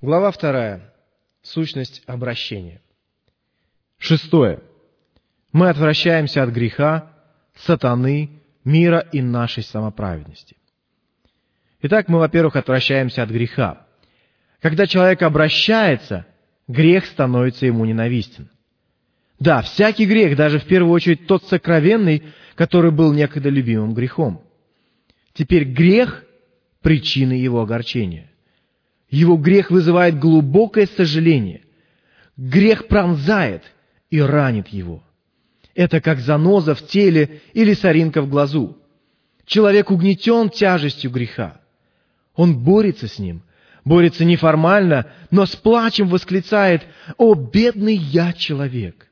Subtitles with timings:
[0.00, 0.94] Глава вторая.
[1.42, 2.80] Сущность обращения.
[3.98, 4.60] Шестое.
[5.52, 7.12] Мы отвращаемся от греха,
[7.56, 8.30] сатаны,
[8.62, 10.56] мира и нашей самоправедности.
[11.82, 13.88] Итак, мы, во-первых, отвращаемся от греха.
[14.60, 16.26] Когда человек обращается,
[16.68, 18.50] грех становится ему ненавистен.
[19.40, 22.22] Да, всякий грех, даже в первую очередь тот сокровенный,
[22.54, 24.44] который был некогда любимым грехом.
[25.32, 26.24] Теперь грех–
[26.82, 28.27] причина его огорчения.
[29.10, 31.62] Его грех вызывает глубокое сожаление.
[32.36, 33.62] Грех пронзает
[34.10, 35.02] и ранит его.
[35.74, 38.78] Это как заноза в теле или соринка в глазу.
[39.44, 41.60] Человек угнетен тяжестью греха.
[42.34, 43.42] Он борется с ним,
[43.84, 46.86] борется неформально, но с плачем восклицает
[47.16, 49.08] «О, бедный я человек!»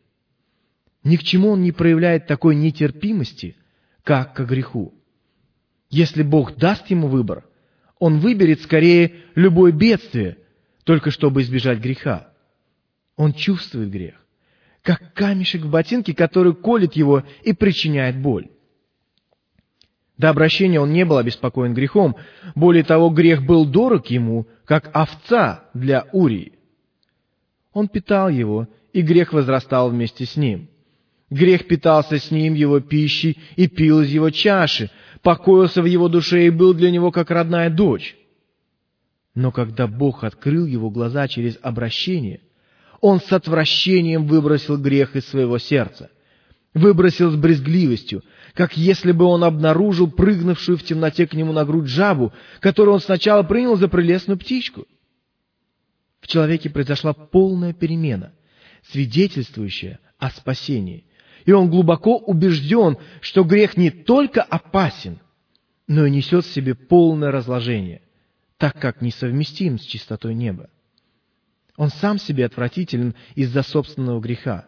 [1.02, 3.57] Ни к чему он не проявляет такой нетерпимости,
[4.05, 4.93] как к греху.
[5.88, 7.45] Если Бог даст ему выбор,
[7.99, 10.39] он выберет скорее любое бедствие,
[10.85, 12.29] только чтобы избежать греха.
[13.17, 14.15] Он чувствует грех,
[14.83, 18.49] как камешек в ботинке, который колет его и причиняет боль.
[20.19, 22.16] До обращения он не был обеспокоен грехом.
[22.55, 26.53] Более того, грех был дорог ему, как овца для Урии.
[27.73, 30.69] Он питал его, и грех возрастал вместе с ним.
[31.29, 34.91] Грех питался с ним его пищей и пил из его чаши,
[35.27, 38.16] покоился в его душе и был для него как родная дочь.
[39.35, 42.43] Но когда Бог открыл его глаза через обращение,
[43.01, 46.13] он с отвращением выбросил грех из своего сердца.
[46.74, 48.23] Выбросил с брезгливостью,
[48.54, 53.01] как если бы он обнаружил прыгнувшую в темноте к нему на грудь жабу, которую он
[53.01, 54.87] сначала принял за прелестную птичку.
[56.21, 58.32] В человеке произошла полная перемена,
[58.93, 61.04] свидетельствующая о спасении–
[61.47, 65.21] и он глубоко убежден, что грех не только опасен,
[65.87, 68.03] но и несет в себе полное разложение,
[68.59, 70.69] так как несовместим с чистотой неба.
[71.77, 74.66] Он сам себе отвратителен из-за собственного греха.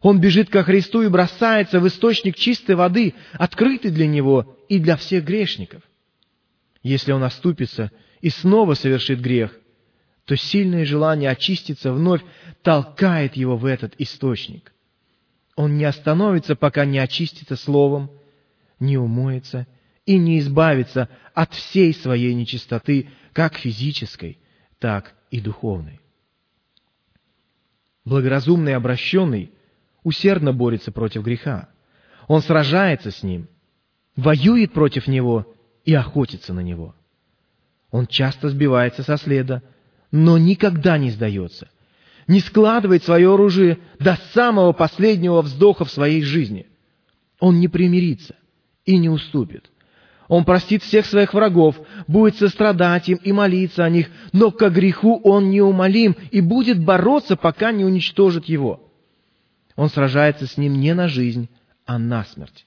[0.00, 4.96] Он бежит ко Христу и бросается в источник чистой воды, открытый для него и для
[4.96, 5.82] всех грешников.
[6.82, 9.56] Если он оступится и снова совершит грех,
[10.24, 12.22] то сильное желание очиститься вновь
[12.62, 14.72] толкает его в этот источник.
[15.58, 18.12] Он не остановится, пока не очистится словом,
[18.78, 19.66] не умоется
[20.06, 24.38] и не избавится от всей своей нечистоты, как физической,
[24.78, 26.00] так и духовной.
[28.04, 29.50] Благоразумный обращенный
[30.04, 31.68] усердно борется против греха.
[32.28, 33.48] Он сражается с ним,
[34.14, 35.52] воюет против него
[35.84, 36.94] и охотится на него.
[37.90, 39.64] Он часто сбивается со следа,
[40.12, 41.68] но никогда не сдается–
[42.28, 46.66] не складывает свое оружие до самого последнего вздоха в своей жизни.
[47.40, 48.36] Он не примирится
[48.84, 49.70] и не уступит.
[50.28, 55.18] Он простит всех своих врагов, будет сострадать им и молиться о них, но к греху
[55.24, 58.92] он неумолим и будет бороться, пока не уничтожит его.
[59.74, 61.48] Он сражается с ним не на жизнь,
[61.86, 62.66] а на смерть.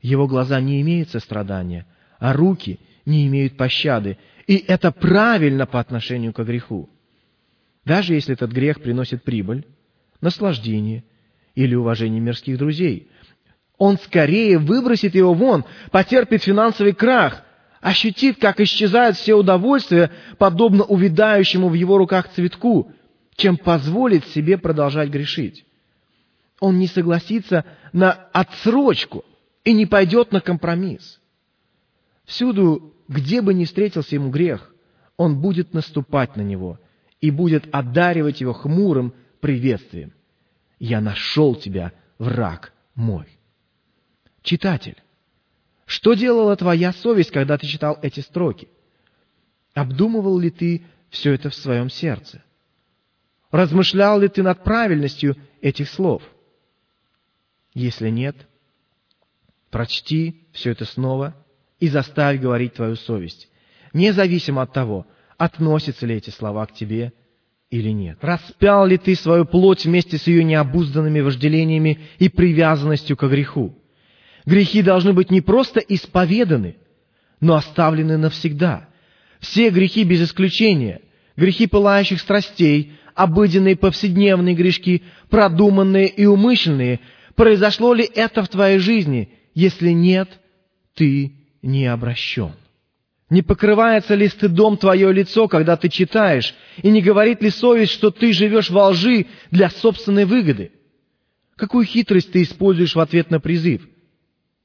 [0.00, 1.84] Его глаза не имеют сострадания,
[2.18, 4.16] а руки не имеют пощады,
[4.46, 6.88] и это правильно по отношению к греху
[7.88, 9.66] даже если этот грех приносит прибыль,
[10.20, 11.04] наслаждение
[11.54, 13.08] или уважение мирских друзей.
[13.78, 17.42] Он скорее выбросит его вон, потерпит финансовый крах,
[17.80, 22.92] ощутит, как исчезают все удовольствия, подобно увядающему в его руках цветку,
[23.36, 25.64] чем позволит себе продолжать грешить.
[26.60, 29.24] Он не согласится на отсрочку
[29.64, 31.20] и не пойдет на компромисс.
[32.26, 34.74] Всюду, где бы ни встретился ему грех,
[35.16, 36.78] он будет наступать на него
[37.20, 40.12] и будет одаривать его хмурым приветствием.
[40.78, 43.26] «Я нашел тебя, враг мой».
[44.42, 44.96] Читатель,
[45.84, 48.68] что делала твоя совесть, когда ты читал эти строки?
[49.74, 52.42] Обдумывал ли ты все это в своем сердце?
[53.50, 56.22] Размышлял ли ты над правильностью этих слов?
[57.74, 58.36] Если нет,
[59.70, 61.34] прочти все это снова
[61.80, 63.48] и заставь говорить твою совесть,
[63.92, 65.06] независимо от того,
[65.38, 67.12] относятся ли эти слова к тебе
[67.70, 68.18] или нет.
[68.20, 73.74] Распял ли ты свою плоть вместе с ее необузданными вожделениями и привязанностью к греху?
[74.44, 76.76] Грехи должны быть не просто исповеданы,
[77.40, 78.88] но оставлены навсегда.
[79.40, 81.02] Все грехи без исключения,
[81.36, 87.00] грехи пылающих страстей, обыденные повседневные грешки, продуманные и умышленные,
[87.36, 89.30] произошло ли это в твоей жизни?
[89.54, 90.40] Если нет,
[90.94, 92.52] ты не обращен.
[93.30, 98.10] Не покрывается ли стыдом твое лицо, когда ты читаешь, и не говорит ли совесть, что
[98.10, 100.72] ты живешь во лжи для собственной выгоды?
[101.56, 103.86] Какую хитрость ты используешь в ответ на призыв?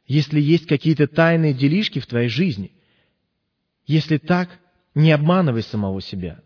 [0.07, 2.71] Если есть какие-то тайные делишки в твоей жизни,
[3.85, 4.49] если так,
[4.95, 6.39] не обманывай самого себя.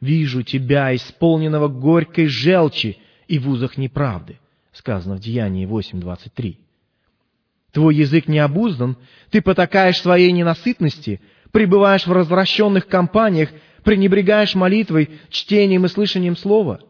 [0.00, 4.38] Вижу тебя, исполненного горькой желчи и в узах неправды,
[4.72, 6.56] сказано в Деянии 8.23.
[7.72, 8.96] Твой язык не обуздан,
[9.30, 11.20] ты потакаешь своей ненасытности,
[11.54, 13.48] пребываешь в развращенных компаниях,
[13.84, 16.80] пренебрегаешь молитвой, чтением и слышанием слова.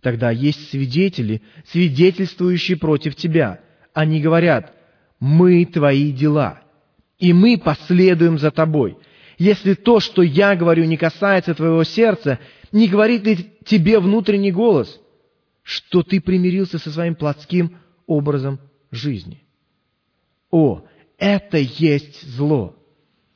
[0.00, 3.60] Тогда есть свидетели, свидетельствующие против тебя.
[3.94, 4.74] Они говорят,
[5.20, 6.60] мы твои дела,
[7.20, 8.98] и мы последуем за тобой.
[9.38, 12.40] Если то, что я говорю, не касается твоего сердца,
[12.72, 15.00] не говорит ли тебе внутренний голос,
[15.62, 17.78] что ты примирился со своим плотским
[18.08, 18.58] образом
[18.90, 19.44] жизни?
[20.50, 20.82] О,
[21.18, 22.74] это есть зло.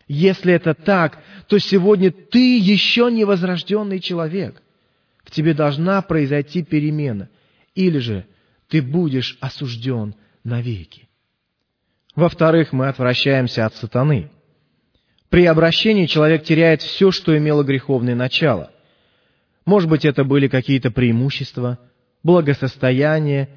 [0.07, 1.19] Если это так,
[1.49, 4.63] то сегодня ты еще не возрожденный человек.
[5.25, 7.29] В тебе должна произойти перемена.
[7.75, 8.27] Или же
[8.69, 10.15] ты будешь осужден
[10.45, 11.09] навеки.
[12.15, 14.31] Во-вторых, мы отвращаемся от сатаны.
[15.31, 18.71] При обращении человек теряет все, что имело греховное начало.
[19.65, 21.79] Может быть, это были какие-то преимущества,
[22.23, 23.49] благосостояние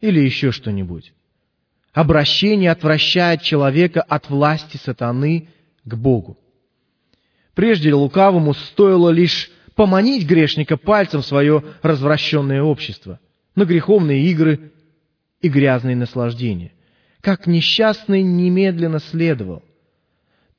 [0.00, 1.12] или еще что-нибудь.
[1.92, 5.48] Обращение отвращает человека от власти сатаны
[5.88, 6.38] к Богу.
[7.54, 13.18] Прежде лукавому стоило лишь поманить грешника пальцем в свое развращенное общество,
[13.54, 14.72] на греховные игры
[15.40, 16.72] и грязные наслаждения.
[17.20, 19.62] Как несчастный немедленно следовал.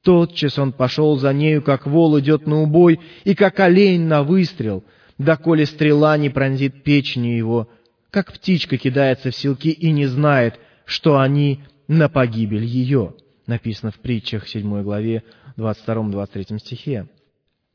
[0.03, 4.83] Тотчас он пошел за нею, как вол идет на убой, и как олень на выстрел,
[5.17, 7.69] доколе стрела не пронзит печени его,
[8.09, 13.13] как птичка кидается в селки и не знает, что они на погибель ее.
[13.49, 15.23] Написано в притчах 7 главе
[15.57, 17.07] 22-23 стихе.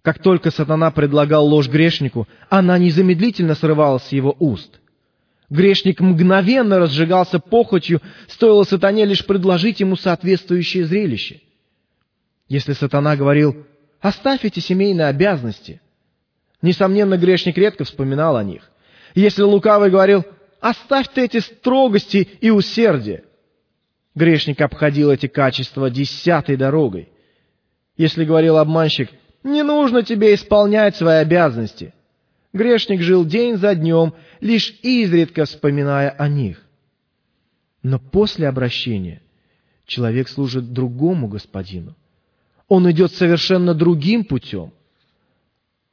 [0.03, 4.79] Как только сатана предлагал ложь грешнику, она незамедлительно срывалась с его уст.
[5.50, 11.41] Грешник мгновенно разжигался похотью, стоило сатане лишь предложить ему соответствующее зрелище.
[12.49, 13.67] Если сатана говорил
[14.00, 15.81] «оставь эти семейные обязанности»,
[16.62, 18.71] несомненно, грешник редко вспоминал о них.
[19.17, 20.25] Если лукавый говорил
[20.65, 23.25] Оставь ты эти строгости и усердие.
[24.14, 27.08] Грешник обходил эти качества десятой дорогой.
[27.96, 29.11] Если говорил обманщик,
[29.43, 31.93] не нужно тебе исполнять свои обязанности.
[32.52, 36.64] Грешник жил день за днем, лишь изредка вспоминая о них.
[37.82, 39.20] Но после обращения
[39.84, 41.96] человек служит другому господину.
[42.69, 44.72] Он идет совершенно другим путем.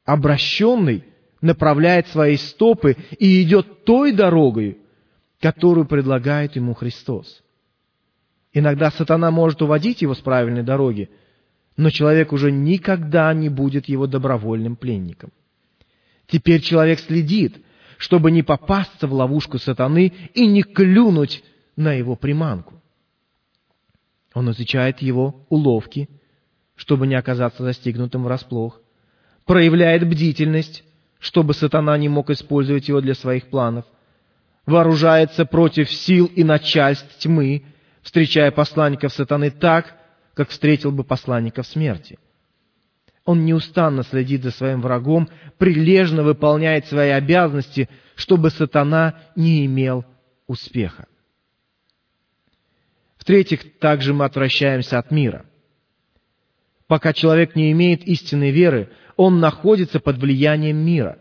[0.04, 1.04] Обращенный
[1.40, 4.78] направляет свои стопы и идет той дорогой,
[5.40, 7.42] которую предлагает ему Христос.
[8.52, 11.10] Иногда сатана может уводить его с правильной дороги,
[11.76, 15.32] но человек уже никогда не будет его добровольным пленником.
[16.26, 17.56] Теперь человек следит,
[17.96, 21.42] чтобы не попасться в ловушку сатаны и не клюнуть
[21.76, 22.74] на его приманку.
[24.34, 26.08] Он изучает его уловки,
[26.74, 28.80] чтобы не оказаться застигнутым врасплох,
[29.46, 30.84] проявляет бдительность,
[31.18, 33.84] чтобы сатана не мог использовать его для своих планов,
[34.66, 37.62] вооружается против сил и начальств тьмы,
[38.02, 39.94] встречая посланников сатаны так,
[40.34, 42.18] как встретил бы посланников смерти.
[43.24, 45.28] Он неустанно следит за своим врагом,
[45.58, 50.04] прилежно выполняет свои обязанности, чтобы сатана не имел
[50.46, 51.06] успеха.
[53.16, 55.46] В-третьих, также мы отвращаемся от мира.
[56.88, 61.18] Пока человек не имеет истинной веры, он находится под влиянием мира.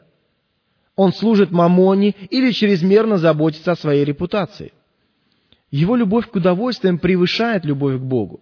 [0.95, 4.74] Он служит мамоне или чрезмерно заботится о своей репутации.
[5.72, 8.42] Его любовь к удовольствиям превышает любовь к Богу.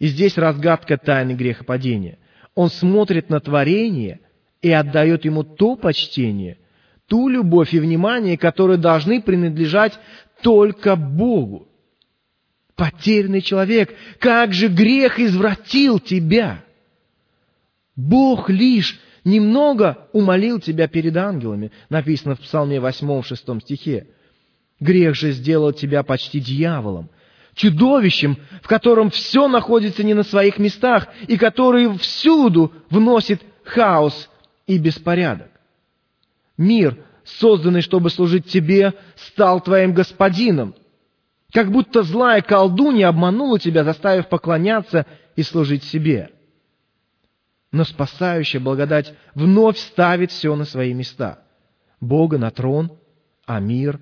[0.00, 2.18] И здесь разгадка тайны грехопадения.
[2.56, 4.20] Он смотрит на творение
[4.60, 6.58] и отдает ему то почтение,
[7.06, 9.98] ту любовь и внимание, которые должны принадлежать
[10.42, 11.68] только Богу.
[12.74, 16.64] Потерянный человек, как же грех извратил тебя!
[17.94, 24.06] Бог лишь немного умолил тебя перед ангелами, написано в Псалме 8, 6 стихе.
[24.80, 27.10] Грех же сделал тебя почти дьяволом,
[27.54, 34.28] чудовищем, в котором все находится не на своих местах и который всюду вносит хаос
[34.66, 35.50] и беспорядок.
[36.56, 40.74] Мир, созданный, чтобы служить тебе, стал твоим господином.
[41.52, 45.06] Как будто злая колдунья обманула тебя, заставив поклоняться
[45.36, 46.30] и служить себе
[47.72, 51.40] но спасающая благодать вновь ставит все на свои места.
[52.00, 52.98] Бога на трон,
[53.46, 54.00] а мир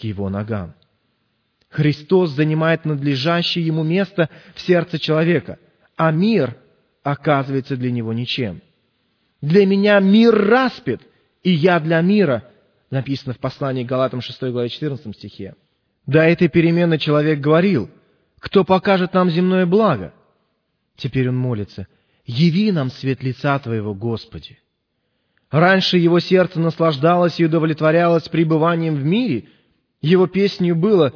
[0.00, 0.74] к его ногам.
[1.68, 5.58] Христос занимает надлежащее ему место в сердце человека,
[5.96, 6.56] а мир
[7.02, 8.60] оказывается для него ничем.
[9.40, 11.00] Для меня мир распят,
[11.42, 12.44] и я для мира,
[12.90, 15.54] написано в послании Галатам 6 главе 14 стихе.
[16.06, 17.88] До этой перемены человек говорил,
[18.40, 20.12] кто покажет нам земное благо?
[20.96, 21.86] Теперь он молится–
[22.30, 24.58] Яви нам свет лица Твоего, Господи.
[25.50, 29.48] Раньше его сердце наслаждалось и удовлетворялось пребыванием в мире.
[30.00, 31.14] Его песнью было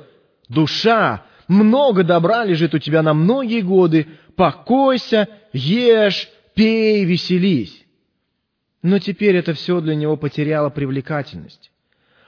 [0.48, 7.84] «Душа, много добра лежит у тебя на многие годы, покойся, ешь, пей, веселись».
[8.82, 11.70] Но теперь это все для него потеряло привлекательность.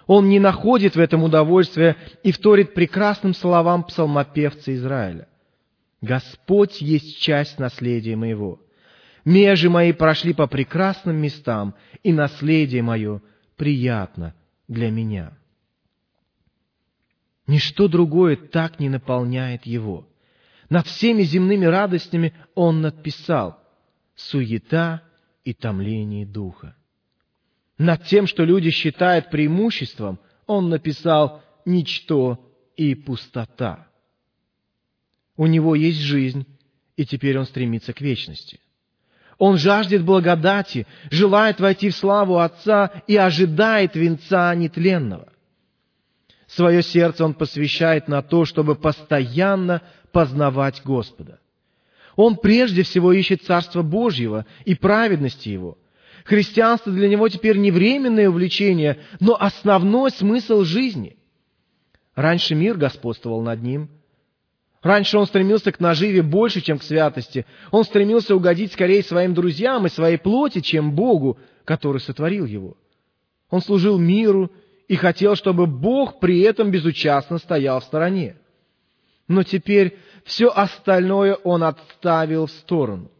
[0.06, 5.28] Он не находит в этом удовольствия и вторит прекрасным словам псалмопевца Израиля.
[6.00, 8.60] «Господь есть часть наследия моего».
[9.26, 13.20] Межи мои прошли по прекрасным местам, и наследие мое
[13.56, 14.34] приятно
[14.68, 15.32] для меня.
[17.46, 20.08] Ничто другое так не наполняет его.
[20.68, 23.60] Над всеми земными радостями он надписал
[24.16, 25.02] «суета
[25.44, 26.74] и томление духа».
[27.78, 32.44] Над тем, что люди считают преимуществом, он написал «ничто
[32.76, 33.86] и пустота».
[35.36, 36.46] У него есть жизнь,
[36.96, 38.58] и теперь он стремится к вечности.
[39.38, 45.30] Он жаждет благодати, желает войти в славу Отца и ожидает венца нетленного.
[46.46, 51.40] Свое сердце он посвящает на то, чтобы постоянно познавать Господа.
[52.14, 55.76] Он прежде всего ищет Царство Божьего и праведности Его.
[56.24, 61.16] Христианство для него теперь не временное увлечение, но основной смысл жизни.
[62.14, 63.90] Раньше мир господствовал над ним–
[64.86, 67.44] Раньше он стремился к наживе больше, чем к святости.
[67.72, 72.76] Он стремился угодить скорее своим друзьям и своей плоти, чем Богу, который сотворил его.
[73.50, 74.52] Он служил миру
[74.88, 78.36] и хотел, чтобы Бог при этом безучастно стоял в стороне.
[79.28, 83.10] Но теперь все остальное он отставил в сторону.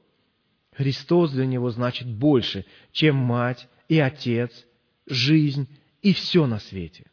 [0.72, 4.52] Христос для него значит больше, чем мать и отец,
[5.06, 5.68] жизнь
[6.02, 7.06] и все на свете.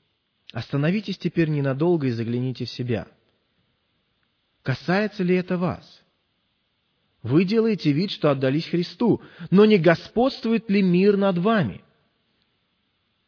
[0.52, 3.08] Остановитесь теперь ненадолго и загляните в себя–
[4.64, 6.02] Касается ли это вас?
[7.22, 11.84] Вы делаете вид, что отдались Христу, но не господствует ли мир над вами?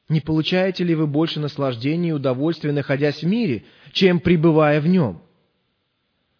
[0.08, 5.22] Не получаете ли вы больше наслаждения и удовольствия, находясь в мире, чем пребывая в нем?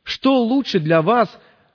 [0.04, 1.30] Что лучше для вас,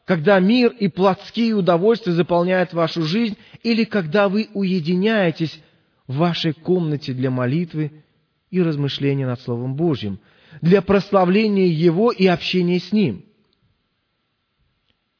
[0.05, 5.61] когда мир и плотские удовольствия заполняют вашу жизнь, или когда вы уединяетесь
[6.07, 8.05] в вашей комнате для молитвы
[8.51, 10.21] и размышления над Словом Божьим–
[10.61, 13.25] для прославления Его и общения с Ним.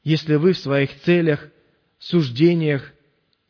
[0.03, 1.49] Если вы в своих целях,
[1.99, 2.93] суждениях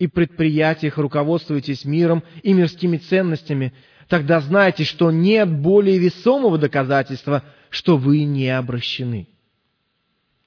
[0.01, 3.71] и предприятиях руководствуетесь миром и мирскими ценностями,
[4.07, 9.27] тогда знайте, что нет более весомого доказательства, что вы не обращены.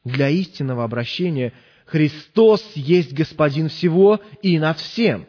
[0.03, 1.53] Для истинного обращения
[1.87, 5.27] Христос есть Господин всего и над всем.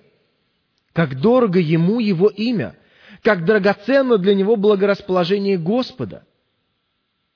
[0.91, 2.75] Как дорого Ему Его имя–
[3.22, 6.25] как драгоценно для него благорасположение Господа.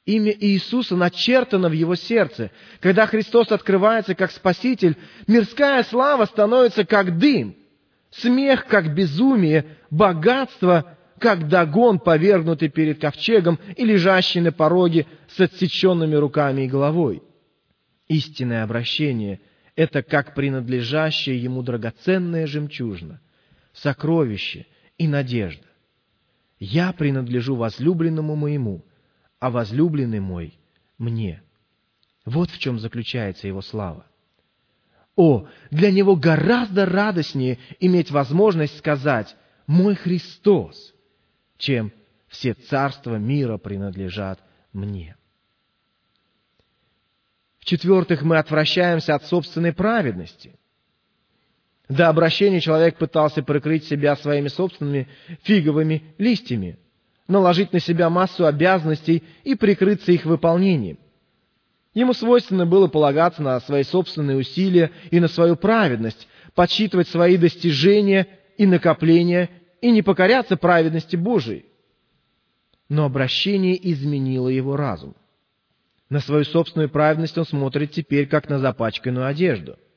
[0.06, 2.52] Имя Иисуса начертано в его сердце.
[2.80, 7.56] Когда Христос открывается как Спаситель, мирская слава становится как дым,
[8.12, 16.16] смех как безумие, богатство как догон, повергнутый перед ковчегом и лежащий на пороге с отсеченными
[16.16, 17.22] руками и головой.
[18.08, 19.40] Истинное обращение–
[19.76, 23.22] это как принадлежащее ему драгоценная жемчужина,
[23.74, 24.66] сокровище
[24.98, 25.66] и надежда.
[26.60, 28.84] Я принадлежу возлюбленному моему,
[29.40, 30.58] а возлюбленный мой
[30.98, 31.42] мне.
[32.26, 34.06] Вот в чем заключается его слава.
[35.16, 39.36] О, для него гораздо радостнее иметь возможность сказать
[39.68, 40.94] «Мой Христос»,
[41.58, 41.92] чем
[42.28, 44.40] «Все царства мира принадлежат
[44.72, 45.18] мне».
[47.60, 50.58] В-четвертых, мы отвращаемся от собственной праведности.
[51.90, 55.08] До обращения человек пытался прикрыть себя своими собственными
[55.44, 56.80] фиговыми листьями,
[57.30, 60.98] наложить на себя массу обязанностей и прикрыться их выполнением.
[61.94, 68.28] Ему свойственно было полагаться на свои собственные усилия и на свою праведность, подсчитывать свои достижения
[68.58, 71.66] и накопления и не покоряться праведности Божией.
[72.90, 75.16] Но обращение изменило его разум.
[76.10, 79.78] На свою собственную праведность он смотрит теперь как на запачканную одежду–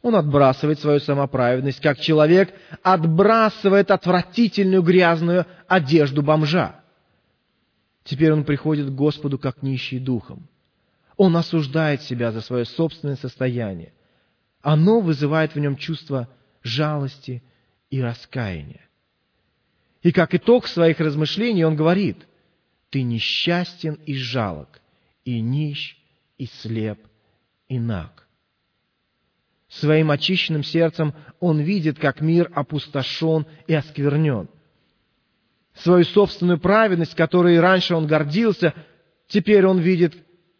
[0.00, 6.80] он отбрасывает свою самоправедность, как человек отбрасывает отвратительную грязную одежду бомжа.
[8.02, 10.48] Теперь он приходит к Господу как нищий духом.
[11.16, 13.92] Он осуждает себя за свое собственное состояние.
[14.62, 16.28] Оно вызывает в нем чувство
[16.62, 17.42] жалости
[17.90, 18.88] и раскаяния.
[20.02, 22.26] И как итог своих размышлений он говорит,
[22.90, 24.80] «Ты несчастен и жалок,
[25.24, 25.96] и нищ,
[26.38, 26.98] и слеп,
[27.68, 28.26] и наг».
[29.68, 34.48] Своим очищенным сердцем он видит, как мир опустошен и осквернен.
[35.78, 38.74] Свою собственную праведность, которой раньше он гордился,
[39.28, 40.14] теперь он видит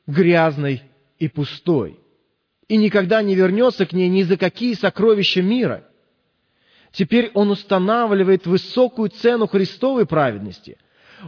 [0.07, 0.83] грязной
[1.19, 1.99] и пустой.
[2.69, 5.85] И никогда не вернется к ней ни за какие сокровища мира.
[6.93, 10.79] Теперь он устанавливает высокую цену Христовой праведности.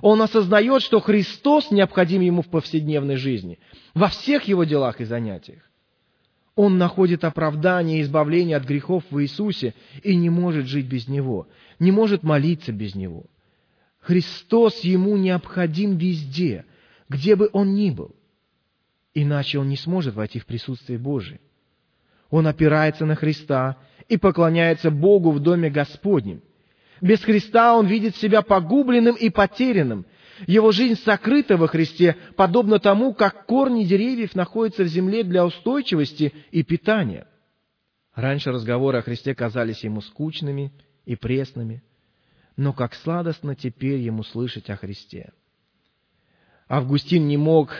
[0.02, 3.58] Он осознает, что Христос необходим ему в повседневной жизни,
[3.92, 5.62] во всех его делах и занятиях.
[6.54, 11.48] Он находит оправдание и избавление от грехов в Иисусе и не может жить без Него,
[11.80, 13.26] не может молиться без Него.
[14.00, 16.64] Христос ему необходим везде,
[17.08, 18.14] где бы он ни был.
[19.14, 21.40] Иначе он не сможет войти в присутствие Божие.
[22.30, 23.76] Он опирается на Христа
[24.08, 26.42] и поклоняется Богу в доме Господнем.
[27.00, 30.06] Без Христа он видит себя погубленным и потерянным.
[30.46, 36.32] Его жизнь сокрыта во Христе, подобно тому, как корни деревьев находятся в земле для устойчивости
[36.50, 37.26] и питания.
[38.14, 40.72] Раньше разговоры о Христе казались ему скучными
[41.04, 41.82] и пресными,
[42.60, 45.32] но как сладостно теперь ему слышать о Христе.
[46.68, 47.72] Августин не мог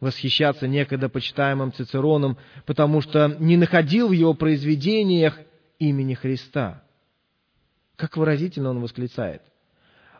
[0.00, 5.38] восхищаться некогда почитаемым Цицероном, потому что не находил в его произведениях
[5.78, 6.82] имени Христа.
[7.96, 9.42] Как выразительно он восклицает.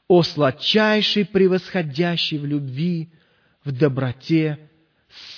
[0.06, 3.10] «О сладчайший, превосходящий в любви,
[3.64, 4.68] в доброте,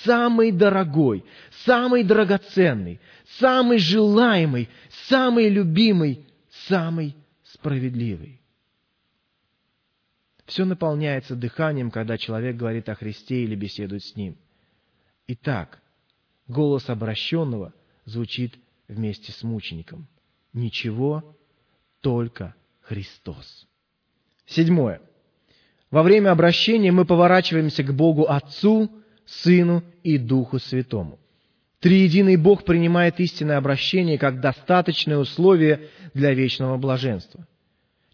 [0.03, 1.23] самый дорогой,
[1.63, 2.99] самый драгоценный,
[3.39, 4.67] самый желаемый,
[5.07, 6.27] самый любимый,
[6.67, 8.41] самый справедливый».
[10.47, 14.37] Все наполняется дыханием, когда человек говорит о Христе или беседует с Ним.
[15.27, 15.79] Итак,
[16.47, 17.73] голос обращенного
[18.05, 18.55] звучит
[18.87, 20.07] вместе с мучеником.
[20.53, 21.37] Ничего,
[21.99, 23.67] только Христос.
[24.45, 25.01] Седьмое.
[25.91, 28.89] Во время обращения мы поворачиваемся к Богу Отцу,
[29.25, 31.19] Сыну и Духу Святому.
[31.81, 37.45] Триединый Бог принимает истинное обращение как достаточное условие для вечного блаженства–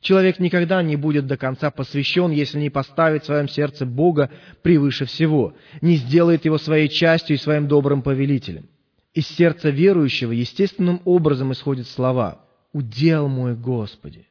[0.03, 4.29] Человек никогда не будет до конца посвящен, если не поставит в своем сердце Бога
[4.62, 8.67] превыше всего, не сделает его своей частью и своим добрым повелителем.
[9.13, 12.41] Из сердца верующего естественным образом исходят слова
[12.74, 14.27] «Удел мой Господи».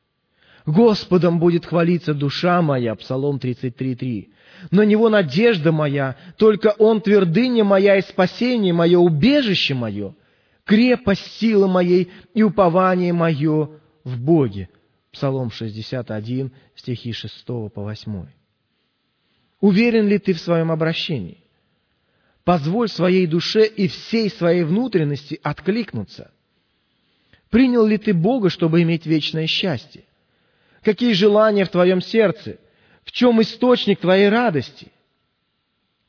[0.67, 4.29] Господом будет хвалиться душа моя, Псалом 33.3.
[4.73, 10.14] На Него надежда моя, только Он твердыня моя и спасение мое, убежище мое,
[10.66, 13.70] крепость силы моей и упование мое
[14.05, 14.68] в Боге.
[15.12, 18.27] Псалом 61, стихи 6 по 8.
[19.61, 21.44] Уверен ли ты в своем обращении?
[22.44, 26.33] Позволь своей душе и всей своей внутренности откликнуться.
[27.51, 30.05] Принял ли ты Бога, чтобы иметь вечное счастье?
[30.83, 32.59] Какие желания в твоем сердце?
[33.05, 34.90] В чем источник твоей радости?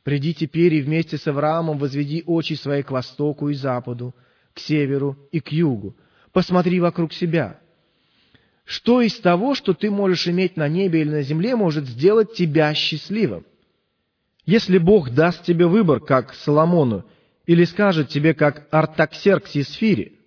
[0.03, 4.15] Приди теперь и вместе с Авраамом возведи очи свои к востоку и западу,
[4.53, 5.95] к северу и к югу.
[6.31, 7.59] Посмотри вокруг себя–
[8.65, 12.73] что из того, что ты можешь иметь на небе или на земле, может сделать тебя
[12.73, 13.45] счастливым?
[14.45, 17.05] Если Бог даст тебе выбор, как Соломону,
[17.45, 20.19] или скажет тебе, как Артаксерксис Фири,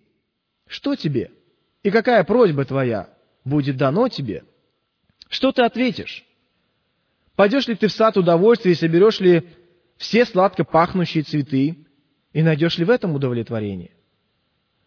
[0.67, 1.31] что тебе?
[1.83, 3.09] И какая просьба твоя
[3.45, 4.45] будет дано тебе?
[5.29, 6.25] Что ты ответишь?
[7.37, 9.49] Пойдешь ли ты в сад удовольствия и соберешь ли
[9.97, 11.87] все сладко пахнущие цветы,
[12.33, 13.96] и найдешь ли в этом удовлетворение?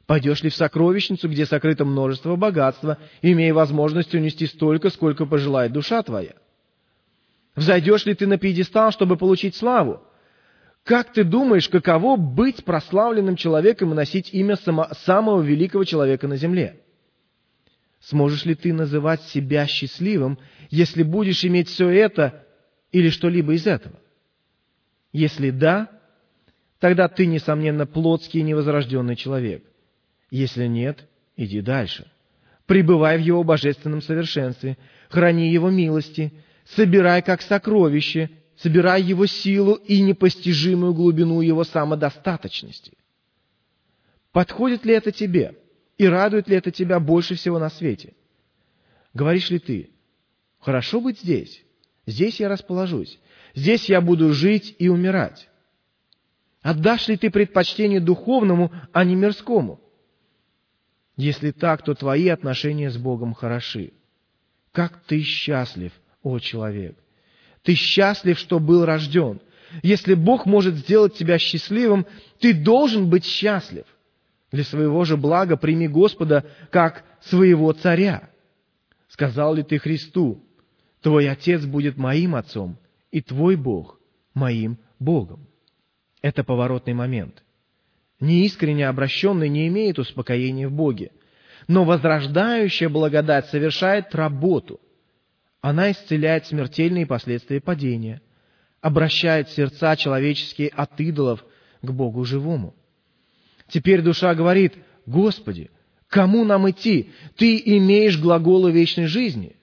[0.09, 6.01] Пойдешь ли в сокровищницу, где сокрыто множество богатства, имея возможность унести столько, сколько пожелает душа
[6.01, 6.33] твоя?
[7.55, 10.01] Взойдешь ли ты на пьедестал, чтобы получить славу?
[10.83, 16.37] Как ты думаешь, каково быть прославленным человеком и носить имя само, самого великого человека на
[16.37, 16.81] земле?
[17.99, 20.39] Сможешь ли ты называть себя счастливым,
[20.71, 22.47] если будешь иметь все это
[22.91, 23.99] или что-либо из этого?
[25.13, 25.87] Если да,
[26.79, 29.68] тогда ты, несомненно, плотский и невозрожденный человек.
[30.29, 32.09] Если нет, иди дальше.
[32.65, 34.77] Пребывай в Его божественном совершенстве,
[35.09, 36.33] храни Его милости,
[36.65, 42.93] собирай как сокровище, собирай Его силу и непостижимую глубину Его самодостаточности.
[44.31, 45.55] Подходит ли это тебе?
[45.97, 48.13] И радует ли это тебя больше всего на свете?
[49.15, 49.89] Говоришь ли ты,
[50.59, 51.63] хорошо быть здесь,
[52.05, 53.19] здесь я расположусь,
[53.55, 55.49] здесь я буду жить и умирать?
[56.61, 59.81] Отдашь ли ты предпочтение духовному, а не мирскому?
[61.19, 63.91] Если так, то твои отношения с Богом хороши.
[64.71, 65.91] Как ты счастлив,
[66.23, 66.97] о человек!
[67.61, 69.41] Ты счастлив, что был рожден.
[69.83, 72.07] Если Бог может сделать тебя счастливым,
[72.39, 73.83] ты должен быть счастлив.
[74.53, 78.29] Для своего же блага прими Господа как своего царя.
[79.09, 80.41] Сказал ли ты Христу,
[81.01, 82.77] твой Отец будет моим Отцом,
[83.11, 83.99] и твой Бог
[84.33, 85.49] моим Богом?
[86.21, 87.43] Это поворотный момент–
[88.19, 91.11] Неискренне обращенный не имеет успокоения в Боге.
[91.67, 94.79] Но возрождающая благодать совершает работу.
[95.61, 98.21] Она исцеляет смертельные последствия падения,
[98.81, 101.43] обращает сердца человеческие от идолов
[101.81, 102.75] к Богу живому.
[103.67, 104.73] Теперь душа говорит,
[105.05, 105.69] «Господи,
[106.07, 107.11] кому нам идти?
[107.35, 109.55] Ты имеешь глаголы вечной жизни.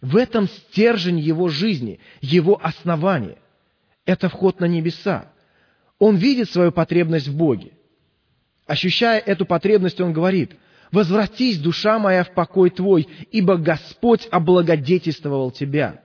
[0.00, 3.38] В этом стержень его жизни, его основание.
[4.06, 5.32] Это вход на небеса.
[5.98, 7.72] Он видит свою потребность в Боге.
[8.66, 10.56] Ощущая эту потребность, он говорит,
[10.90, 16.02] «Возвратись, душа моя, в покой твой, ибо Господь облагодетельствовал тебя».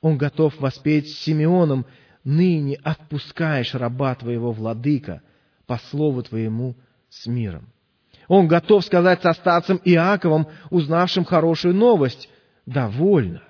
[0.00, 1.86] Он готов воспеть Симеоном,
[2.24, 5.22] «Ныне отпускаешь раба твоего, владыка,
[5.66, 6.76] по слову твоему
[7.08, 7.68] с миром».
[8.28, 12.28] Он готов сказать со старцем Иаковом, узнавшим хорошую новость,
[12.64, 13.42] «Довольно».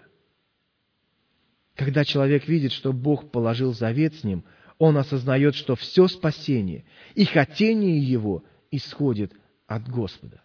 [1.77, 4.45] Когда человек видит, что Бог положил завет с ним–
[4.83, 8.42] он осознает, что все спасение и хотение его
[8.73, 9.33] исходит
[9.68, 10.42] от Господа.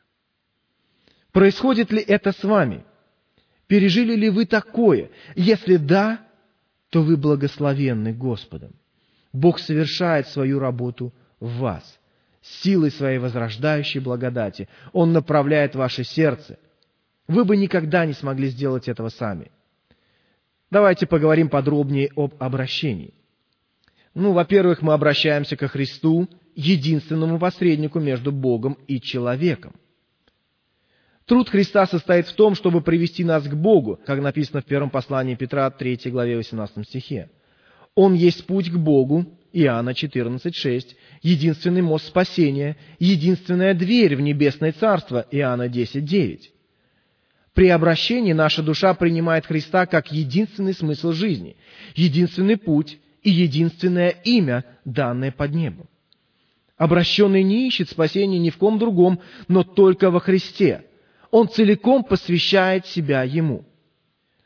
[1.32, 2.86] Происходит ли это с вами?
[3.65, 5.10] Пережили ли вы такое?
[5.36, 6.21] Если да,
[6.91, 8.76] то вы благословенны Господом.
[9.34, 12.00] Бог совершает свою работу в вас.
[12.43, 16.60] Силой своей возрождающей благодати Он направляет ваше сердце.
[17.28, 19.50] Вы бы никогда не смогли сделать этого сами.
[20.69, 23.16] Давайте поговорим подробнее об обращении.
[24.17, 29.75] Ну, во-первых, мы обращаемся ко Христу, единственному посреднику между Богом и человеком.
[31.25, 35.36] Труд Христа состоит в том, чтобы привести нас к Богу, как написано в первом послании
[35.36, 37.30] Петра, 3 главе 18 стихе.
[37.93, 45.27] Он есть путь к Богу, Иоанна 14,6, единственный мост спасения, единственная дверь в небесное царство,
[45.30, 46.39] Иоанна 10,9.
[47.53, 51.56] При обращении наша душа принимает Христа как единственный смысл жизни,
[51.93, 52.97] единственный путь,
[53.28, 55.90] и единственное имя, данное под небом.
[56.78, 60.86] Обращенный не ищет спасения ни в ком другом, но только во Христе.
[61.30, 63.66] Он целиком посвящает себя Ему.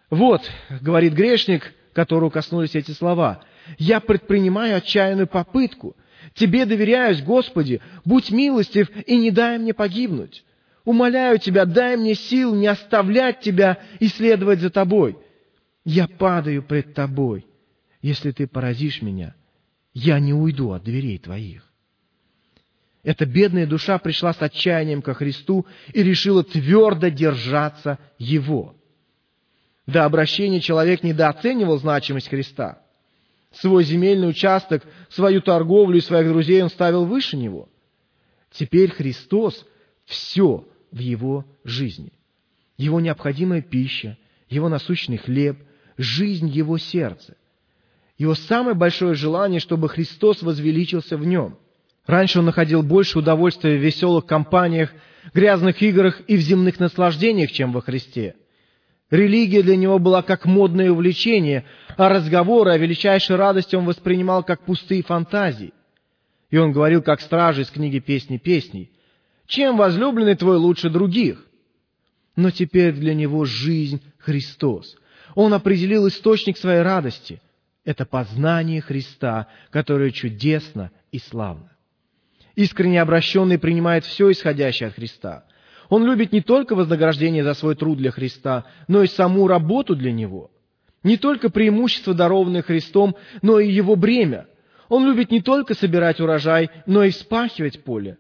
[0.10, 0.42] Вот,
[0.82, 3.44] говорит грешник, которого коснулись эти слова,
[3.78, 5.96] «Я предпринимаю отчаянную попытку.
[6.34, 10.44] Тебе доверяюсь, Господи, будь милостив и не дай мне погибнуть.
[10.86, 15.20] Умоляю Тебя, дай мне сил не оставлять Тебя и следовать за Тобой.
[15.86, 17.46] Я падаю пред Тобой
[18.02, 19.36] если ты поразишь меня,
[19.94, 21.72] я не уйду от дверей твоих.
[23.04, 28.76] Эта бедная душа пришла с отчаянием ко Христу и решила твердо держаться Его.
[29.88, 32.82] До обращения человек недооценивал значимость Христа.
[33.52, 37.70] Свой земельный участок, свою торговлю и своих друзей он ставил выше него.
[38.52, 39.66] Теперь Христос–
[40.06, 42.14] все в его жизни.
[42.78, 44.18] Его необходимая пища,
[44.50, 45.58] его насущный хлеб,
[45.98, 47.36] жизнь его сердца.
[48.22, 51.58] Его самое большое желание, чтобы Христос возвеличился в нем.
[52.06, 54.92] Раньше он находил больше удовольствия в веселых компаниях,
[55.34, 58.36] грязных играх и в земных наслаждениях, чем во Христе.
[59.10, 61.66] Религия для него была как модное увлечение,
[61.98, 65.74] а разговоры о величайшей радости он воспринимал как пустые фантазии.
[66.52, 68.92] И он говорил, как стражи из книги «Песни песней»,
[69.48, 71.44] «Чем возлюбленный твой лучше других?»
[72.36, 74.96] Но теперь для него жизнь Христос.
[75.34, 77.42] Он определил источник своей радости–
[77.84, 81.72] это познание Христа, которое чудесно и славно.
[82.56, 85.46] Искренне обращенный принимает все исходящее от Христа.
[85.90, 90.12] Он любит не только вознаграждение за свой труд для Христа, но и саму работу для
[90.12, 90.52] Него.
[91.04, 94.48] Не только преимущество, дарованное Христом, но и Его бремя.
[94.88, 98.18] Он любит не только собирать урожай, но и вспахивать поле.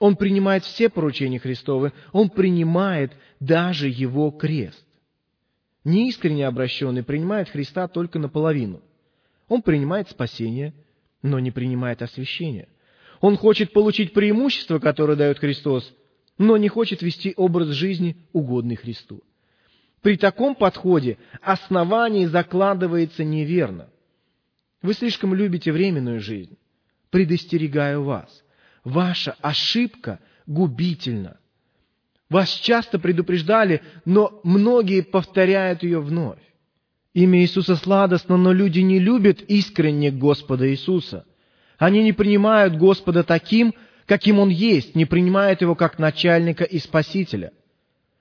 [0.00, 4.84] Он принимает все поручения Христовы, он принимает даже Его крест.
[5.84, 8.82] Неискренне обращенный принимает Христа только наполовину–
[9.48, 10.74] он принимает спасение,
[11.22, 12.68] но не принимает освящение.
[13.20, 15.94] Он хочет получить преимущество, которое дает Христос,
[16.38, 19.22] но не хочет вести образ жизни, угодный Христу.
[20.02, 23.88] При таком подходе основание закладывается неверно.
[24.82, 26.58] Вы слишком любите временную жизнь.
[27.10, 28.44] Предостерегаю вас.
[28.84, 31.38] Ваша ошибка губительна.
[32.28, 36.40] Вас часто предупреждали, но многие повторяют ее вновь.
[37.14, 41.24] Имя Иисуса сладостно, но люди не любят искренне Господа Иисуса.
[41.78, 43.72] Они не принимают Господа таким,
[44.04, 47.52] каким Он есть, не принимают Его как начальника и Спасителя.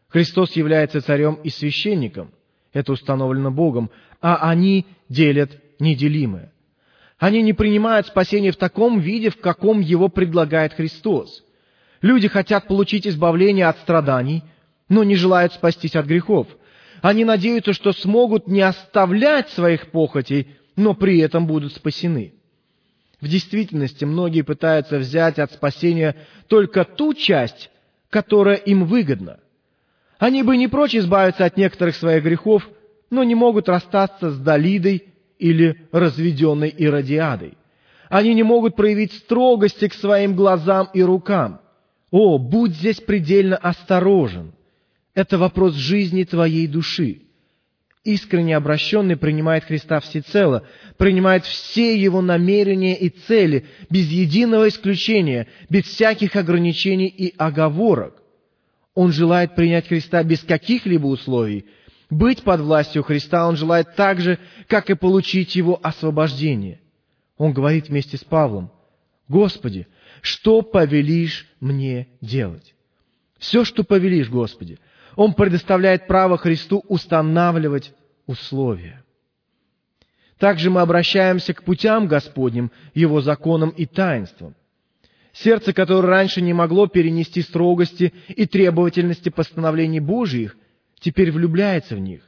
[0.09, 2.31] Христос является царем и священником.
[2.71, 3.89] Это установлено Богом.
[4.21, 6.53] А они делят неделимое.
[7.17, 11.43] Они не принимают спасение в таком виде, в каком его предлагает Христос.
[12.01, 14.43] Люди хотят получить избавление от страданий,
[14.87, 16.47] но не желают спастись от грехов–
[17.03, 22.33] они надеются, что смогут не оставлять своих похотей, но при этом будут спасены.
[23.19, 26.15] В действительности многие пытаются взять от спасения
[26.47, 27.69] только ту часть,
[28.09, 29.41] которая им выгодна.
[30.17, 32.69] Они бы не прочь избавиться от некоторых своих грехов,
[33.09, 35.03] но не могут расстаться с Далидой
[35.39, 37.57] или разведенной Иродиадой.
[38.07, 41.59] Они не могут проявить строгости к своим глазам и рукам.
[42.11, 44.53] О, будь здесь предельно осторожен.
[45.13, 47.21] Это вопрос жизни твоей души.
[48.03, 55.85] Искренне обращенный принимает Христа всецело, принимает все его намерения и цели, без единого исключения, без
[55.85, 58.21] всяких ограничений и оговорок.
[58.93, 61.65] Он желает принять Христа без каких-либо условий.
[62.09, 66.81] Быть под властью Христа он желает так же, как и получить его освобождение.
[67.37, 68.71] Он говорит вместе с Павлом,
[69.29, 69.87] «Господи,
[70.21, 72.73] что повелишь мне делать?»
[73.39, 74.79] Все, что повелишь, Господи.
[75.15, 77.93] Он предоставляет право Христу устанавливать
[78.25, 79.03] условия.
[80.39, 84.55] Также мы обращаемся к путям Господним, Его законам и таинствам.
[85.31, 90.55] Сердце, которое раньше не могло перенести строгости и требовательности постановлений Божьих,
[90.99, 92.21] теперь влюбляется в них,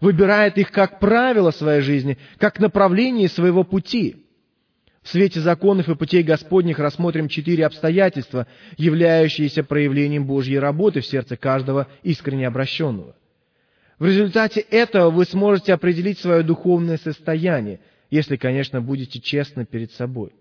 [0.00, 4.26] выбирает их как правило своей жизни, как направление своего пути.
[5.02, 11.36] В свете законов и путей Господних рассмотрим четыре обстоятельства, являющиеся проявлением Божьей работы в сердце
[11.36, 13.16] каждого искренне обращенного.
[13.98, 20.32] В результате этого вы сможете определить свое духовное состояние, если, конечно, будете честны перед собой.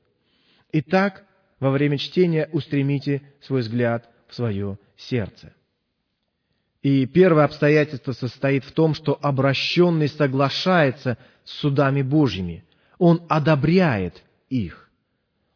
[0.72, 1.24] Итак,
[1.60, 5.54] во время чтения устремите свой взгляд в свое сердце.
[6.82, 12.64] И первое обстоятельство состоит в том, что обращенный соглашается с судами Божьими.
[12.98, 14.90] Он одобряет их.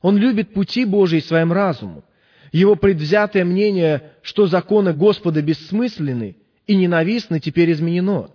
[0.01, 2.03] Он любит пути Божьи своим разумом.
[2.51, 6.36] Его предвзятое мнение, что законы Господа бессмысленны
[6.67, 8.29] и ненавистны, теперь изменено.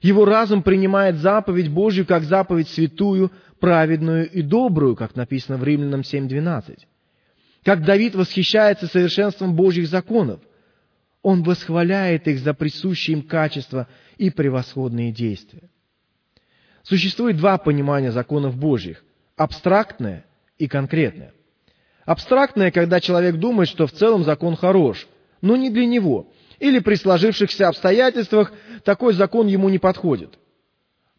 [0.00, 6.02] Его разум принимает заповедь Божью как заповедь святую, праведную и добрую, как написано в Римлянам
[6.02, 6.78] 7.12
[7.68, 10.40] как Давид восхищается совершенством Божьих законов.
[11.22, 15.68] Он восхваляет их за присущие им качества и превосходные действия.
[16.82, 19.04] Существует два понимания законов Божьих–
[19.38, 20.26] абстрактное
[20.58, 21.32] и конкретное.
[22.04, 25.06] Абстрактное, когда человек думает, что в целом закон хорош,
[25.40, 28.52] но не для него, или при сложившихся обстоятельствах
[28.84, 30.38] такой закон ему не подходит–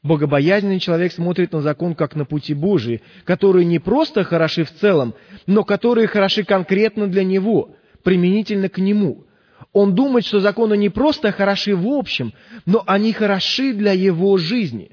[0.01, 5.13] Богобоязненный человек смотрит на закон как на пути Божии, которые не просто хороши в целом,
[5.45, 9.25] но которые хороши конкретно для него, применительно к нему.
[9.73, 12.33] Он думает, что законы не просто хороши в общем,
[12.65, 14.91] но они хороши для его жизни.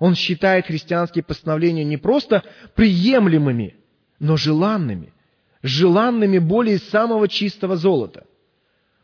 [0.00, 2.42] Он считает христианские постановления не просто
[2.74, 3.76] приемлемыми,
[4.18, 5.12] но желанными,
[5.62, 8.26] желанными более самого чистого золота.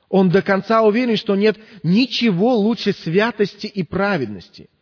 [0.09, 4.69] Он до конца уверен, что нет ничего лучше святости и праведности–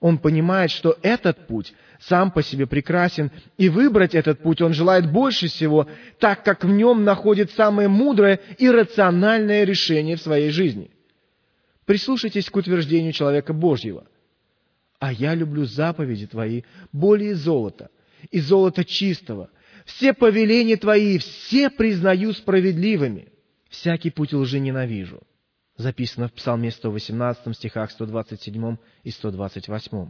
[0.00, 5.10] он понимает, что этот путь сам по себе прекрасен, и выбрать этот путь он желает
[5.10, 5.88] больше всего,
[6.20, 10.90] так как в нем находит самое мудрое и рациональное решение в своей жизни.
[11.86, 14.06] Прислушайтесь к утверждению человека Божьего.
[15.06, 17.90] «А я люблю заповеди Твои более золота,
[18.32, 19.50] и золота чистого.
[19.84, 23.28] Все повеления Твои, все признаю справедливыми.
[23.68, 25.22] Всякий путь лжи ненавижу»
[25.76, 30.08] записано в Псалме 118 стихах 127 и 128.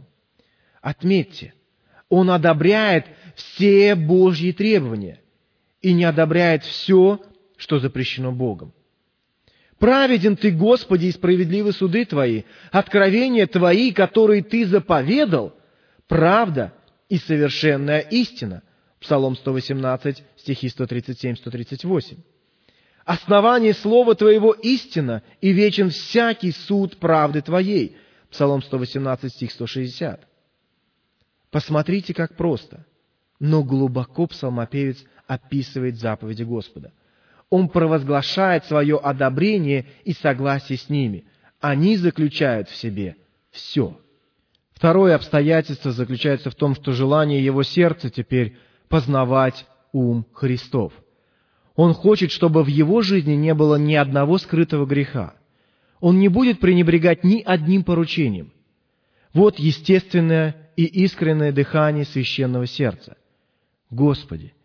[0.81, 1.53] Отметьте,
[2.09, 3.05] он одобряет
[3.35, 5.21] все Божьи требования
[5.79, 7.21] и не одобряет все,
[7.55, 8.73] что запрещено Богом.
[9.79, 15.53] Праведен ты, Господи, и справедливы суды Твои, откровения Твои, которые Ты заповедал,
[16.07, 16.73] правда
[17.09, 18.63] и совершенная истина.
[18.99, 22.17] Псалом 118, стихи 137-138.
[23.05, 27.95] Основание Слова Твоего истина, и вечен всякий суд правды Твоей.
[28.31, 30.27] Псалом 118, стих 160.
[31.51, 32.85] Посмотрите, как просто,
[33.39, 36.91] но глубоко псалмопевец описывает заповеди Господа.
[37.49, 41.25] Он провозглашает свое одобрение и согласие с ними.
[41.59, 43.15] Они заключают в себе
[43.51, 43.99] все.
[44.73, 48.57] Второе обстоятельство заключается в том, что желание его сердца теперь
[48.89, 50.93] познавать ум Христов–
[51.77, 55.35] он хочет, чтобы в его жизни не было ни одного скрытого греха.
[55.99, 58.51] Он не будет пренебрегать ни одним поручением.
[59.31, 63.15] Вот естественное и искреннее дыхание священного сердца.
[63.91, 64.55] Господи,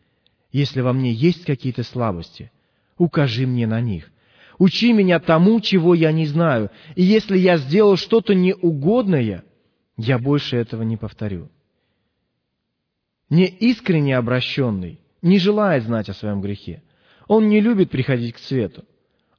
[0.53, 2.51] если во мне есть какие-то слабости,
[2.99, 4.11] укажи мне на них.
[4.59, 9.45] Учи меня тому, чего я не знаю, и если я сделал что-то неугодное,
[9.97, 11.51] я больше этого не повторю.
[13.29, 16.83] Неискренне обращенный не желает знать о своем грехе.
[17.29, 18.85] Он не любит приходить к свету.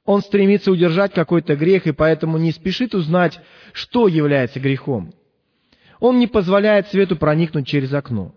[0.04, 3.40] Он стремится удержать какой-то грех и поэтому не спешит узнать,
[3.72, 5.14] что является грехом.
[6.00, 8.34] Он не позволяет свету проникнуть через окно.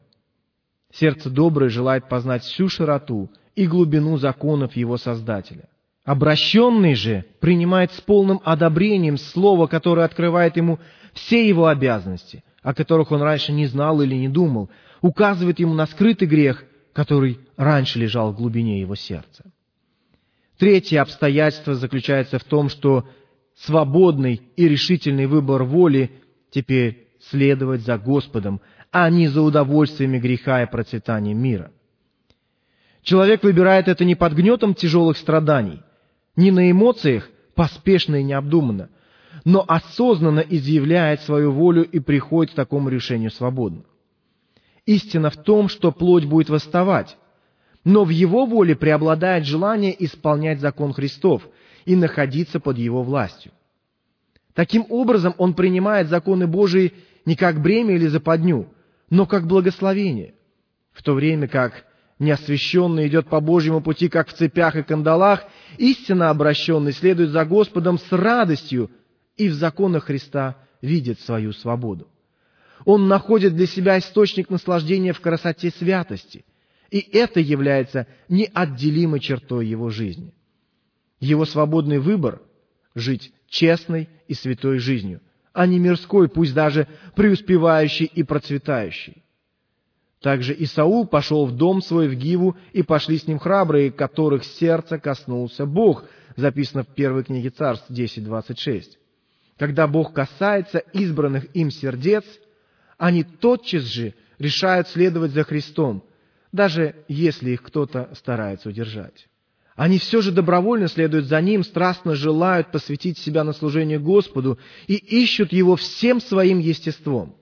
[0.94, 5.70] Сердце доброе желает познать всю широту и глубину законов его Создателя.
[6.06, 10.80] Обращенный же принимает с полным одобрением слово, которое открывает ему
[11.14, 14.70] все его обязанности, о которых он раньше не знал или не думал,
[15.02, 16.64] указывает ему на скрытый грех
[16.98, 19.44] который раньше лежал в глубине его сердца.
[20.58, 23.08] Третье обстоятельство заключается в том, что
[23.54, 26.10] свободный и решительный выбор воли
[26.50, 31.72] теперь следовать за Господом, а не за удовольствиями греха и процветанием мира.
[33.02, 35.82] Человек выбирает это не под гнетом тяжелых страданий,
[36.36, 38.90] не на эмоциях, поспешно и необдуманно,
[39.46, 43.84] но осознанно изъявляет свою волю и приходит к такому решению свободно.
[44.86, 47.18] Истина в том, что плоть будет восставать,
[47.84, 51.48] но в его воле преобладает желание исполнять закон Христов
[51.86, 53.52] и находиться под его властью.
[54.54, 56.94] Таким образом, он принимает законы Божии
[57.26, 58.68] не как бремя или западню,
[59.10, 60.36] но как благословение,
[60.92, 61.86] в то время как
[62.20, 65.44] неосвященный идет по Божьему пути, как в цепях и кандалах,
[65.78, 68.90] истинно обращенный следует за Господом с радостью
[69.36, 72.08] и в законах Христа видит свою свободу.
[72.86, 76.46] Он находит для себя источник наслаждения в красоте святости,
[76.90, 80.34] и это является неотделимой чертой его жизни.
[81.20, 82.42] Его свободный выбор–
[82.96, 85.22] жить честной и святой жизнью,
[85.58, 89.24] а не мирской, пусть даже преуспевающей и процветающей.
[90.22, 94.44] Также и Саул пошел в дом свой в Гиву, и пошли с ним храбрые, которых
[94.44, 98.84] сердце коснулся Бог, записано в первой книге Царств 10.26.
[99.58, 102.24] Когда Бог касается избранных им сердец,
[103.00, 106.04] они тотчас же решают следовать за Христом,
[106.52, 109.28] даже если их кто-то старается удержать.
[109.78, 114.96] Они все же добровольно следуют за Ним, страстно желают посвятить себя на служение Господу и
[114.96, 117.36] ищут Его всем своим естеством.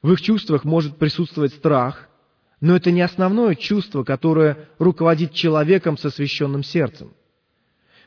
[0.00, 2.08] В их чувствах может присутствовать страх,
[2.62, 7.12] но это не основное чувство, которое руководит человеком со священным сердцем.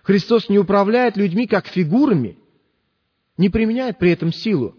[0.01, 2.39] Христос не управляет людьми как фигурами,
[3.37, 4.75] не применяет при этом силу,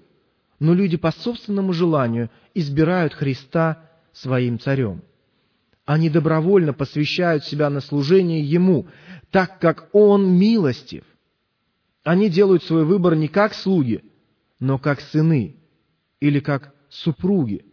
[0.58, 5.02] но люди по собственному желанию избирают Христа своим царем.
[5.84, 8.86] Они добровольно посвящают себя на служение Ему,
[9.30, 11.04] так как Он милостив.
[12.04, 14.02] Они делают свой выбор не как слуги,
[14.60, 15.56] но как сыны
[16.20, 17.66] или как супруги,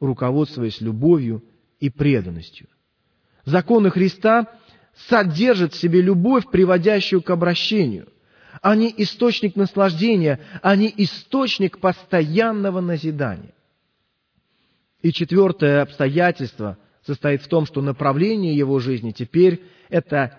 [0.00, 1.42] руководствуясь любовью
[1.80, 2.68] и преданностью.
[3.46, 4.58] Законы Христа
[5.08, 8.08] содержат в себе любовь, приводящую к обращению.
[8.60, 13.54] Они источник наслаждения, они источник постоянного назидания.
[15.02, 20.38] И четвертое обстоятельство состоит в том, что направление его жизни теперь– это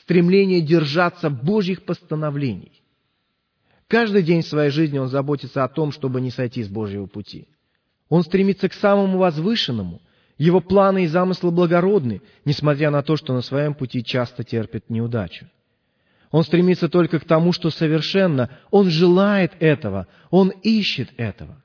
[0.00, 2.82] стремление держаться Божьих постановлений.
[3.88, 7.48] Каждый день своей жизни он заботится о том, чтобы не сойти с Божьего пути.
[8.08, 10.00] Он стремится к самому возвышенному.
[10.38, 15.48] Его планы и замыслы благородны, несмотря на то, что на своем пути часто терпит неудачу.
[16.30, 18.50] Он стремится только к тому, что совершенно.
[18.70, 20.08] Он желает этого.
[20.30, 21.62] Он ищет этого.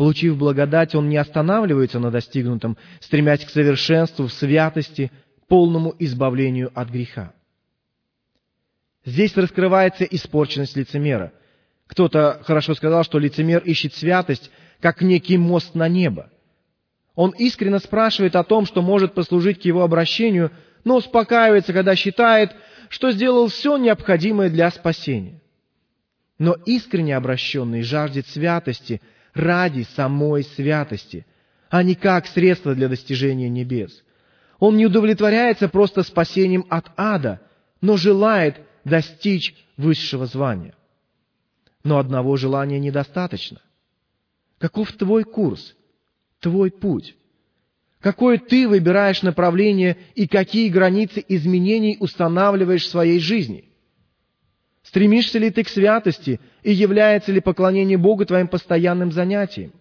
[0.00, 5.12] Получив благодать, он не останавливается на достигнутом, стремясь к совершенству в святости,
[5.46, 7.34] полному избавлению от греха.
[9.04, 11.34] Здесь раскрывается испорченность лицемера.
[11.86, 16.30] Кто-то хорошо сказал, что лицемер ищет святость, как некий мост на небо.
[17.14, 20.50] Он искренне спрашивает о том, что может послужить к его обращению,
[20.82, 22.56] но успокаивается, когда считает,
[22.88, 25.42] что сделал все необходимое для спасения.
[26.38, 29.02] Но искренне обращенный жаждет святости
[29.34, 31.26] ради самой святости,
[31.68, 34.02] а не как средство для достижения небес.
[34.58, 37.40] Он не удовлетворяется просто спасением от ада,
[37.80, 40.74] но желает достичь высшего звания.
[41.82, 43.60] Но одного желания недостаточно.
[44.58, 45.74] Каков твой курс,
[46.40, 47.16] твой путь?
[48.00, 53.69] Какое ты выбираешь направление и какие границы изменений устанавливаешь в своей жизни?
[54.82, 59.72] Стремишься ли ты к святости и является ли поклонение Богу твоим постоянным занятием?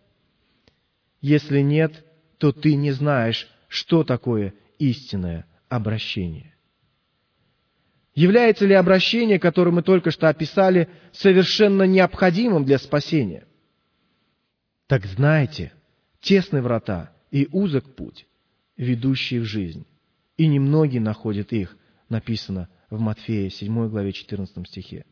[1.21, 2.05] Если нет,
[2.37, 6.55] то ты не знаешь, что такое истинное обращение.
[8.13, 13.45] Является ли обращение, которое мы только что описали, совершенно необходимым для спасения?
[14.87, 15.71] Так знайте,
[16.19, 18.27] тесны врата и узок путь,
[18.75, 19.85] ведущий в жизнь,
[20.35, 21.77] и немногие находят их,
[22.09, 25.05] написано в Матфея 7 главе 14 стихе.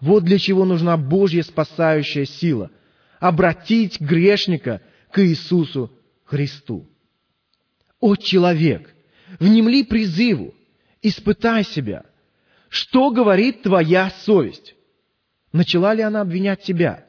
[0.00, 2.70] Вот для чего нужна Божья спасающая сила–
[3.20, 5.90] обратить грешника к Иисусу
[6.24, 6.88] Христу.
[8.00, 8.94] О человек,
[9.38, 10.54] внемли призыву,
[11.02, 12.04] испытай себя.
[12.68, 14.74] Что говорит твоя совесть?
[15.52, 17.06] Начала ли она обвинять тебя?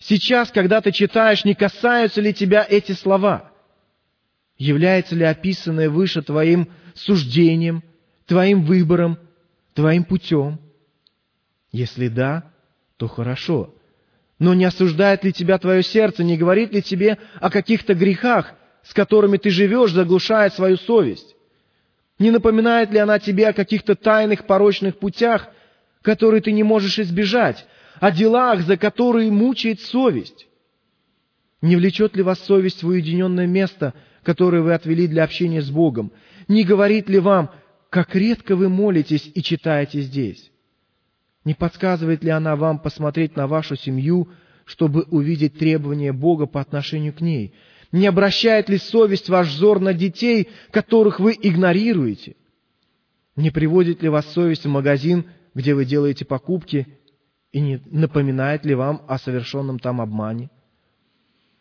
[0.00, 3.52] Сейчас, когда ты читаешь, не касаются ли тебя эти слова?
[4.56, 7.82] Является ли описанное выше твоим суждением,
[8.30, 9.18] твоим выбором,
[9.74, 10.60] твоим путем?
[11.72, 12.52] Если да,
[12.96, 13.74] то хорошо.
[14.38, 18.54] Но не осуждает ли тебя твое сердце, не говорит ли тебе о каких-то грехах,
[18.84, 21.34] с которыми ты живешь, заглушая свою совесть?
[22.20, 25.48] Не напоминает ли она тебе о каких-то тайных порочных путях,
[26.00, 27.66] которые ты не можешь избежать,
[27.98, 30.46] о делах, за которые мучает совесть?
[31.62, 36.12] Не влечет ли вас совесть в уединенное место, которое вы отвели для общения с Богом?
[36.46, 37.50] Не говорит ли вам,
[37.90, 40.50] как редко вы молитесь и читаете здесь?
[41.44, 44.28] Не подсказывает ли она вам посмотреть на вашу семью,
[44.64, 47.52] чтобы увидеть требования Бога по отношению к ней?
[47.90, 52.36] Не обращает ли совесть ваш взор на детей, которых вы игнорируете?
[53.34, 55.24] Не приводит ли вас совесть в магазин,
[55.54, 56.86] где вы делаете покупки,
[57.50, 60.50] и не напоминает ли вам о совершенном там обмане?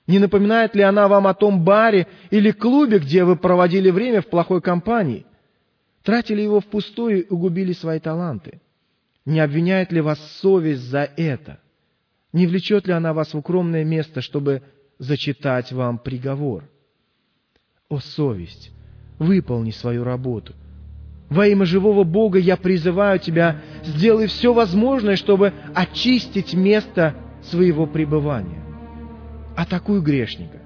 [0.05, 4.27] Не напоминает ли она вам о том баре или клубе, где вы проводили время в
[4.27, 5.25] плохой компании?
[6.03, 8.61] Тратили его впустую и угубили свои таланты?
[9.25, 11.59] Не обвиняет ли вас совесть за это?
[12.33, 14.63] Не влечет ли она вас в укромное место, чтобы
[14.99, 16.69] зачитать вам приговор.
[17.87, 18.71] О, совесть,
[19.17, 20.53] выполни свою работу.
[21.29, 28.63] Во имя живого Бога я призываю тебя, сделай все возможное, чтобы очистить место своего пребывания.
[29.55, 30.59] Атакуй грешника.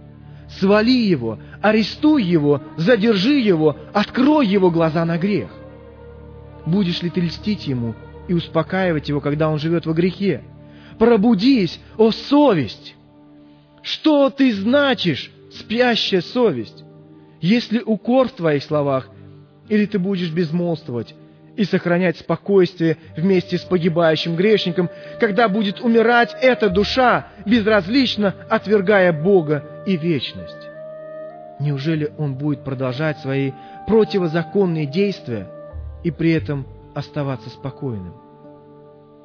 [0.50, 5.49] Свали его, арестуй его, задержи его, открой его глаза на грех.
[6.66, 7.95] Будешь ли ты льстить ему
[8.28, 10.43] и успокаивать его, когда он живет во грехе?
[10.99, 12.95] Пробудись, о совесть!
[13.82, 16.84] Что ты значишь, спящая совесть?
[17.39, 19.09] Есть ли укор в твоих словах,
[19.70, 21.16] или ты будешь безмолвствовать
[21.55, 29.84] и сохранять спокойствие вместе с погибающим грешником, когда будет умирать эта душа, безразлично отвергая Бога
[29.86, 30.73] и вечность?
[31.60, 33.51] Неужели он будет продолжать свои
[33.88, 35.47] противозаконные действия
[36.04, 38.14] и при этом оставаться спокойным?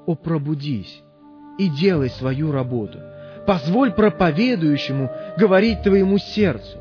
[0.06, 1.02] О, пробудись
[1.58, 2.98] и делай свою работу–
[3.48, 6.76] Позволь проповедующему говорить твоему сердцу.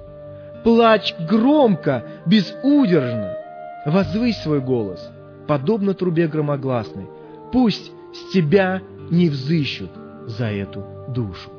[0.66, 3.38] Плачь громко, безудержно.
[3.86, 5.10] Возвысь свой голос,
[5.48, 7.08] подобно трубе громогласной.
[7.54, 9.92] Пусть с тебя не взыщут
[10.26, 11.50] за эту душу.